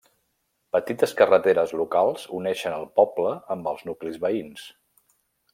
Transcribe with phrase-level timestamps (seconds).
[0.75, 4.69] Petites carreteres locals uneixen el poble amb els nuclis veïns.